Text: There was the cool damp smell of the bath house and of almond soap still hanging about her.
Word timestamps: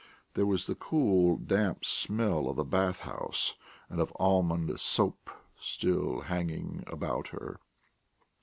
There 0.33 0.47
was 0.47 0.65
the 0.65 0.73
cool 0.73 1.37
damp 1.37 1.85
smell 1.85 2.49
of 2.49 2.55
the 2.55 2.63
bath 2.63 3.01
house 3.01 3.53
and 3.87 4.01
of 4.01 4.11
almond 4.15 4.79
soap 4.79 5.29
still 5.59 6.21
hanging 6.21 6.83
about 6.87 7.27
her. 7.27 7.59